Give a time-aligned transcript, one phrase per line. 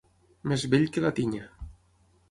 [0.53, 1.47] Més vell que la tinya.